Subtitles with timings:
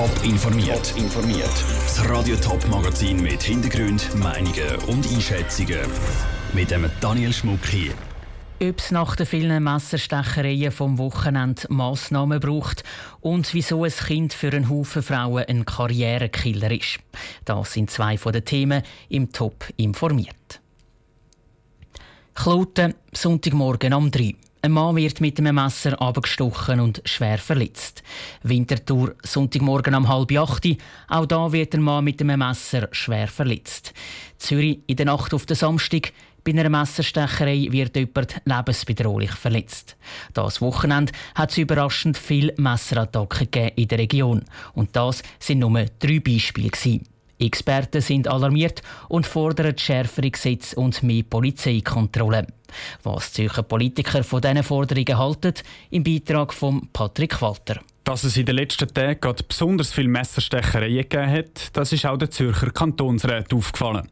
[0.00, 0.94] Top informiert.
[0.96, 1.52] informiert.
[1.84, 5.80] Das Radio Top Magazin mit Hintergrund, Meinungen und Einschätzungen
[6.54, 7.92] mit dem Daniel Schmuck hier.
[8.62, 12.82] Ob es nach den vielen Messerstechereien vom Wochenende Massnahmen braucht
[13.20, 17.00] und wieso ein Kind für einen Haufen Frauen ein Karrierekiller ist.
[17.44, 20.62] Das sind zwei von den Themen im Top informiert.
[22.34, 24.34] Kloten, Sonntagmorgen um 3.
[24.62, 28.02] Ein Mann wird mit einem Messer abgestochen und schwer verletzt.
[28.42, 30.68] Winterthur, Sonntagmorgen um halb acht.
[31.08, 33.94] Auch da wird ein Mann mit einem Messer schwer verletzt.
[34.36, 36.12] Zürich in der Nacht auf den Samstag.
[36.44, 39.96] Bei einer Messerstecherei wird jemand lebensbedrohlich verletzt.
[40.34, 44.44] Das Wochenende hat es überraschend viele Messerattacken in der Region.
[44.74, 46.68] Und das sind nur drei Beispiele.
[46.68, 47.06] Gewesen.
[47.40, 52.46] Experten sind alarmiert und fordern schärfere Gesetze und mehr Polizeikontrolle.
[53.02, 55.54] Was die Zürcher Politiker von diesen Forderungen halten,
[55.90, 57.80] im Beitrag von Patrick Walter.
[58.04, 62.30] Dass es in den letzten Tagen besonders viele Messerstechereien gegeben hat, das ist auch der
[62.30, 64.08] Zürcher Kantonsrat aufgefallen.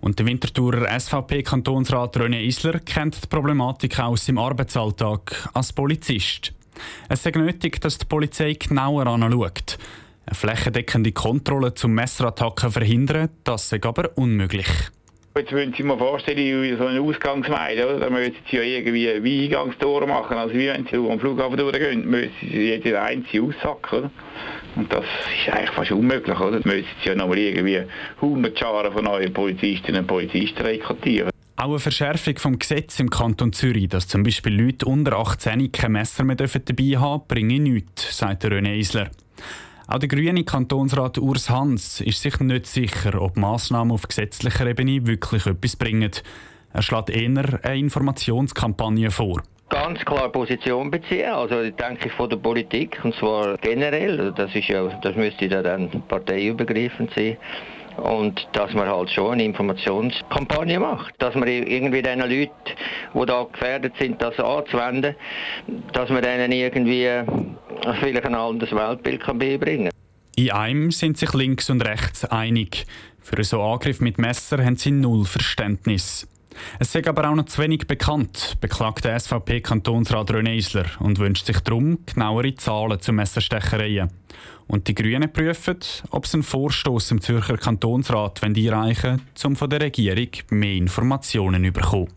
[0.00, 6.52] Und der Winterthurer SVP-Kantonsrat René Isler kennt die Problematik aus seinem Arbeitsalltag als Polizist.
[7.08, 9.78] Es ist nötig, dass die Polizei genauer anschaut.
[10.26, 14.66] Eine flächendeckende Kontrolle zum Messerattacken verhindern, das ist aber unmöglich.
[15.36, 17.98] Jetzt müssen Sie sich mal vorstellen, so eine Ausgangsmeile, oder?
[17.98, 20.36] da müssen Sie ja irgendwie wie Eingangstore machen.
[20.36, 23.98] Also wie wenn Sie am Flughafen durchgehen, müssen Sie jede einzelne aussacken.
[23.98, 24.10] Oder?
[24.76, 26.38] Und das ist eigentlich fast unmöglich.
[26.38, 26.60] Oder?
[26.60, 27.82] Da müssen Sie ja noch mal irgendwie
[28.20, 31.30] 100 Scharen von neuen Polizistinnen und Polizisten rekrutieren.
[31.56, 35.92] Auch eine Verschärfung vom Gesetz im Kanton Zürich, dass zum Beispiel Leute unter 18 kein
[35.92, 39.10] Messer mehr dabei haben dürfen, bringe nichts, sagt René Isler.
[39.86, 45.06] Auch der grüne Kantonsrat Urs Hans ist sich nicht sicher, ob Massnahmen auf gesetzlicher Ebene
[45.06, 46.10] wirklich etwas bringen.
[46.72, 49.42] Er schlägt eher eine Informationskampagne vor
[49.74, 51.30] ganz klar Position beziehen.
[51.30, 54.32] Also ich denke von der Politik und zwar generell.
[54.36, 57.36] Das ist ja, das müsste dann parteiübergreifend sein.
[57.96, 61.14] Und dass man halt schon eine Informationskampagne macht.
[61.18, 62.50] Dass man irgendwie den Leuten,
[63.14, 65.14] die da gefährdet sind, das anzuwenden,
[65.92, 67.22] dass man denen irgendwie
[68.00, 69.90] vielleicht ein anderes Weltbild kann beibringen
[70.36, 72.86] In einem sind sich links und rechts einig.
[73.20, 76.28] Für so Angriff mit Messer haben sie null Verständnis.
[76.78, 81.46] Es ist aber auch noch zu wenig bekannt, beklagt der SVP-Kantonsrat René Isler und wünscht
[81.46, 84.10] sich darum genauere Zahlen zu Messerstechereien.
[84.66, 85.78] Und die Grünen prüfen,
[86.10, 91.72] ob sie einen Vorstoß im Zürcher Kantonsrat einreichen um von der Regierung mehr Informationen zu
[91.72, 92.08] bekommen.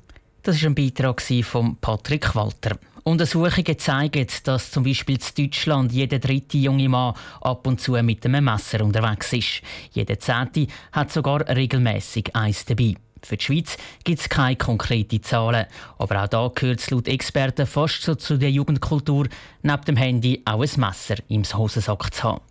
[0.43, 2.77] Das war ein Beitrag von Patrick Walter.
[3.07, 8.25] Untersuchungen zeigen, dass zum Beispiel in Deutschland jeder dritte junge Mann ab und zu mit
[8.25, 9.61] einem Messer unterwegs ist.
[9.93, 12.95] Jeder zehnte hat sogar regelmäßig eins dabei.
[13.27, 15.65] Für die Schweiz gibt es keine konkreten Zahlen.
[15.97, 19.27] Aber auch da gehört es laut Experten fast so zu der Jugendkultur,
[19.63, 22.41] neben dem Handy auch ein Messer im Hosensack zu haben.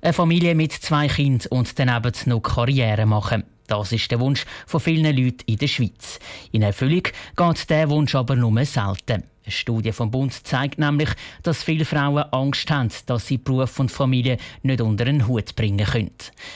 [0.00, 3.42] Eine Familie mit zwei Kindern und daneben noch Karriere machen.
[3.66, 6.20] Das ist der Wunsch von vielen Leuten in der Schweiz.
[6.52, 9.24] In Erfüllung geht dieser Wunsch aber nur selten.
[9.44, 11.10] Eine Studie vom Bund zeigt nämlich,
[11.42, 15.84] dass viele Frauen Angst haben, dass sie Beruf und Familie nicht unter einen Hut bringen
[15.84, 16.10] können.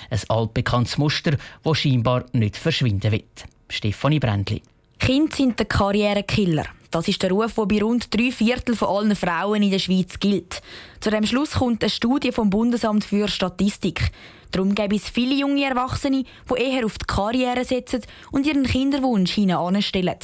[0.09, 3.45] Ein altbekanntes Muster, das scheinbar nicht verschwinden wird.
[3.69, 4.63] Stefanie Brändli.
[4.99, 6.65] Kinder sind der Karrierekiller.
[6.91, 10.19] Das ist der Ruf, der bei rund drei Viertel von allen Frauen in der Schweiz
[10.19, 10.63] gilt.
[11.01, 14.11] Zu dem Schluss kommt eine Studie vom Bundesamt für Statistik.
[14.51, 18.01] Darum gibt es viele junge Erwachsene, die eher auf die Karriere setzen
[18.33, 20.17] und ihren Kinderwunsch hinanstellen.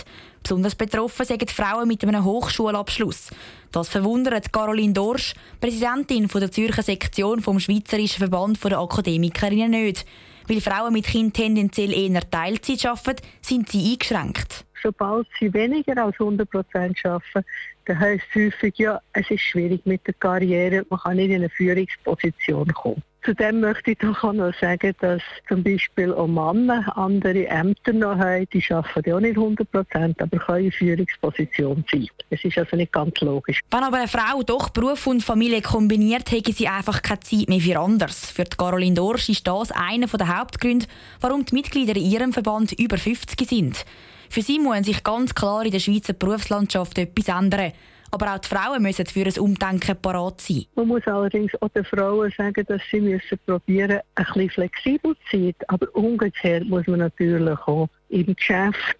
[0.44, 3.30] Besonders betroffen sind Frauen mit einem Hochschulabschluss.
[3.72, 10.04] Das verwundert Caroline Dorsch, Präsidentin der Zürcher Sektion vom Schweizerischen Verband der Akademikerinnen nicht.
[10.46, 14.66] Weil Frauen mit Kind tendenziell eher Teilzeit arbeiten, sind sie eingeschränkt.
[14.82, 17.46] Sobald sie weniger als 100 Prozent arbeiten,
[17.86, 21.36] dann heisst es häufig, ja, es ist schwierig mit der Karriere, man kann nicht in
[21.36, 23.02] eine Führungsposition kommen.
[23.24, 28.18] Zudem möchte ich doch auch noch sagen, dass zum Beispiel auch Männer andere Ämter noch
[28.18, 32.06] haben, die arbeiten ja auch nicht 100 Prozent, aber können in Führungsposition sein.
[32.28, 33.60] Es ist also nicht ganz logisch.
[33.70, 37.60] Wenn aber eine Frau doch Beruf und Familie kombiniert, hätte sie einfach keine Zeit mehr
[37.60, 38.30] für anderes.
[38.30, 40.86] Für die Caroline Dorsch ist das einer der Hauptgründe,
[41.20, 43.86] warum die Mitglieder in ihrem Verband über 50 sind.
[44.28, 47.72] Für sie muss sich ganz klar in der Schweizer Berufslandschaft etwas ändern.
[48.14, 50.66] Aber auch die Frauen müssen für ein Umdenken parat sein.
[50.76, 55.36] Man muss allerdings auch den Frauen sagen, dass sie müssen probieren, ein bisschen flexibel zu
[55.36, 55.54] sein.
[55.66, 58.96] Aber umgekehrt muss man natürlich auch im Geschäft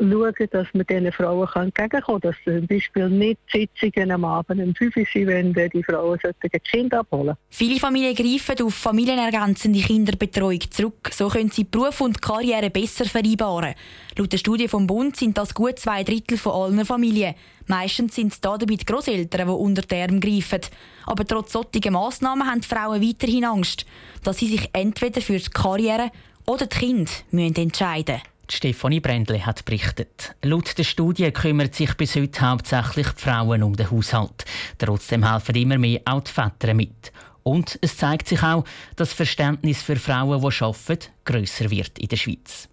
[0.00, 2.32] schauen, dass man diesen Frauen entgegenkommen kann.
[2.32, 6.60] Dass zum Beispiel nicht Sitzungen am Abend um 5 Uhr sind, wenn die Frauen ein
[6.70, 11.10] Kind abholen Viele Familien greifen auf familienergänzende Kinderbetreuung zurück.
[11.12, 13.74] So können sie Beruf und Karriere besser vereinbaren.
[14.16, 17.34] Laut der Studie vom Bund sind das gut zwei Drittel von allen Familien.
[17.66, 20.60] Meistens sind es dabei die Großeltern, die unter die Arme greifen.
[21.06, 23.86] Aber trotz solcher Massnahmen haben die Frauen weiterhin Angst,
[24.24, 26.10] dass sie sich entweder für die Karriere
[26.46, 28.29] oder die Kinder entscheiden müssen.
[28.52, 30.34] Stefanie Brändle hat berichtet.
[30.42, 34.44] Laut der Studie kümmert sich bis heute hauptsächlich die Frauen um den Haushalt.
[34.78, 37.12] Trotzdem helfen immer mehr auch die Väter mit.
[37.42, 38.64] Und es zeigt sich auch,
[38.96, 42.68] dass das Verständnis für Frauen, die arbeiten, grösser wird in der Schweiz.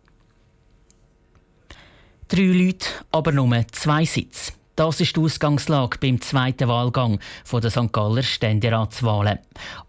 [2.27, 4.53] Drei Leute, aber nur zwei Sitze.
[4.77, 7.91] Das ist die Ausgangslage beim zweiten Wahlgang von der St.
[7.91, 9.39] Galler Ständeratswahlen.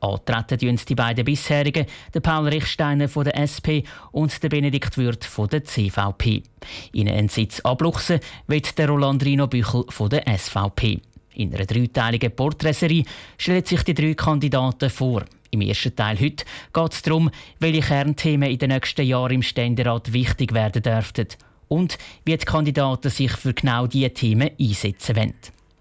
[0.01, 5.27] Antreten tun die beiden bisherigen, der Paul Richsteiner von der SP und der Benedikt Würth
[5.27, 6.43] von der CVP.
[6.93, 11.03] Ihnen einen Sitz abluchsen wird der Rolandrino Büchel von der SVP.
[11.35, 13.05] In einer dreiteiligen Porträtserie
[13.37, 15.23] stellen sich die drei Kandidaten vor.
[15.51, 17.31] Im ersten Teil heute geht es darum,
[17.61, 21.29] welche Kernthemen in den nächsten Jahren im Ständerat wichtig werden dürften
[21.69, 25.35] und wie die Kandidaten sich für genau diese Themen einsetzen wollen.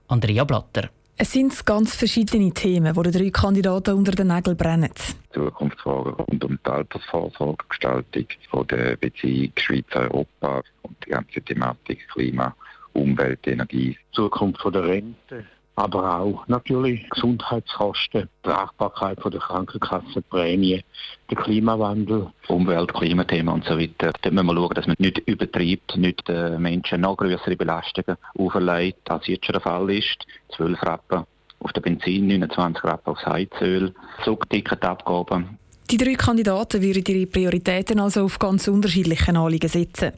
[0.07, 0.89] Andrea Blatter.
[1.19, 4.91] Es sind ganz verschiedene Themen, die die drei Kandidaten unter den Nägeln brennen.
[5.33, 12.55] Zukunftsfragen rund um die Altersvorsorge, Gestaltung von der Beziehung Schweiz-Europa und die ganze Thematik Klima,
[12.93, 13.97] Umwelt, Energie.
[14.11, 15.45] Zukunft von der Rente,
[15.77, 20.81] aber auch natürlich Gesundheitskosten, Tragbarkeit von der Krankenkasse, Prämien,
[21.29, 22.31] der Klimawandel.
[22.47, 24.11] Umwelt, Klimathema und so weiter.
[24.21, 29.09] Da müssen wir schauen, dass man nicht übertreibt, nicht den Menschen noch größere Belastungen auferlegt,
[29.11, 30.25] als jetzt schon der Fall ist.
[30.55, 31.25] 12 Rappen
[31.59, 33.93] auf der Benzin, 29 Rappen aufs Heizöl,
[34.23, 35.59] Zugticketabgaben.
[35.91, 40.11] Die drei Kandidaten würden ihre Prioritäten also auf ganz unterschiedliche Anliegen setzen.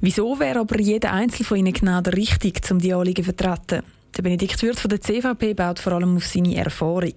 [0.00, 3.82] Wieso wäre aber jeder Einzelne von ihnen genau der Richtige, um die Anliegen zu vertreten?
[4.16, 7.14] Der Benedikt Würth von der CVP baut vor allem auf seine Erfahrung.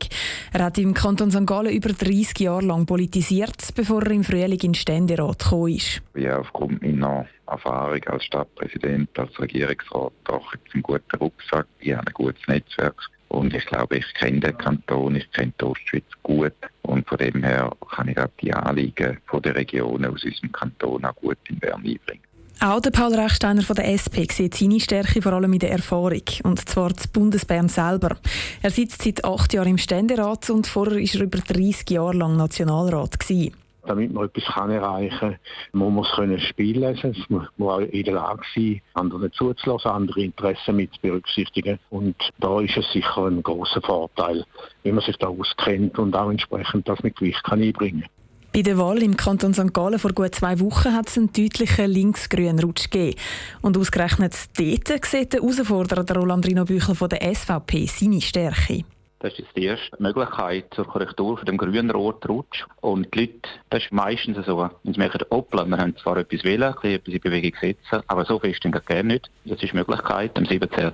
[0.53, 1.45] Er hat im Kanton St.
[1.45, 6.01] Gallen über 30 Jahre lang politisiert, bevor er im Frühling in Ständerat gekommen ist.
[6.15, 11.67] Ja, aufgrund meiner Erfahrung als Stadtpräsident, als Regierungsrat doch einen guten Rucksack.
[11.79, 15.65] Ich habe ein gutes Netzwerk und ich glaube, ich kenne den Kanton, ich kenne die
[15.65, 16.53] Ostschweiz gut
[16.83, 21.15] und von dem her kann ich auch die Anliegen der Regionen aus unserem Kanton auch
[21.15, 22.23] gut in Bern einbringen.
[22.61, 26.23] Auch der Paul Rechsteiner von der SP sieht seine Stärke vor allem in der Erfahrung,
[26.43, 28.15] und zwar das Bundesbern selber.
[28.61, 32.37] Er sitzt seit acht Jahren im Ständerat und vorher war er über 30 Jahre lang
[32.37, 33.19] Nationalrat.
[33.19, 33.53] Gewesen.
[33.85, 35.37] Damit man etwas kann erreichen kann,
[35.73, 40.23] muss man es können spielen Es muss auch in der Lage sein, anderen zuzulassen, andere
[40.23, 41.77] Interessen mit zu berücksichtigen.
[41.91, 44.43] Und da ist es sicher ein großer Vorteil,
[44.83, 48.09] wenn man sich da auskennt und auch entsprechend das mit Gewicht kann einbringen kann.
[48.55, 49.73] Bei der Wahl im Kanton St.
[49.73, 53.19] Gallen vor gut zwei Wochen hat es einen deutlichen linksgrünen Rutsch gegeben.
[53.61, 58.85] Und ausgerechnet dort sieht der Herausforderer Roland Rino Büchel von der SVP seine Stärke.
[59.19, 62.63] Das ist die erste Möglichkeit zur Korrektur von dem grünen Rotrutsch.
[62.79, 66.45] Und die Leute, das ist meistens so, wenn sie merken, hoppla, wir haben zwar etwas
[66.45, 69.29] wählen, etwas in Bewegung setzen, aber so fest gerne nicht.
[69.43, 70.93] Das ist die Möglichkeit, am 17.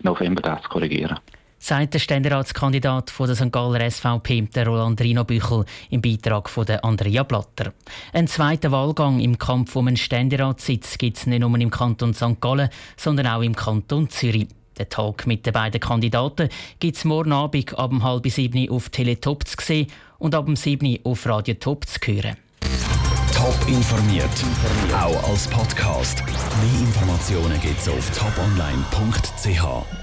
[0.00, 1.18] November das zu korrigieren
[1.62, 3.52] sagt der Ständeratskandidat von der St.
[3.52, 7.72] Galler SVP, der Roland Rino Büchel, im Beitrag von der Andrea Blatter.
[8.12, 12.40] Ein zweiter Wahlgang im Kampf um einen Ständeratssitz gibt es nicht nur im Kanton St.
[12.40, 14.48] Gallen, sondern auch im Kanton Zürich.
[14.76, 16.48] Den Talk mit den beiden Kandidaten
[16.80, 19.86] gibt es morgen Abend ab um halb sieben auf Teletop zu sehen
[20.18, 22.36] und ab um sieben auf Radio Top zu hören.
[23.34, 24.30] Top informiert,
[24.94, 26.24] auch als Podcast.
[26.26, 30.01] Mehr Informationen gibt es auf toponline.ch.